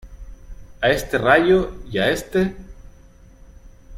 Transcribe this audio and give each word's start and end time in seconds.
a 0.81 0.89
este 0.89 1.19
Rayo 1.19 1.75
y 1.91 1.99
a 1.99 2.09
este... 2.09 2.55